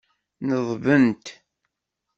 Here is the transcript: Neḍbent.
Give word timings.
Neḍbent. 0.47 1.25